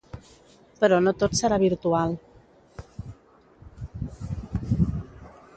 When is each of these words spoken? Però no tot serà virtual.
Però 0.83 0.97
no 1.07 1.13
tot 1.23 1.37
serà 1.41 1.59
virtual. 1.65 2.17